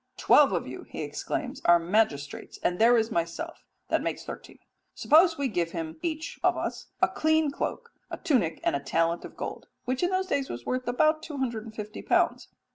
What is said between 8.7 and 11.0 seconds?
a talent of gold," which in those days was worth